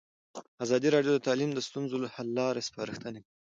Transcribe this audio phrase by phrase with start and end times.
[0.63, 3.31] ازادي راډیو د تعلیم د ستونزو حل لارې سپارښتنې کړي.